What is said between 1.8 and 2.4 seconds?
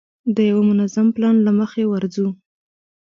ورځو.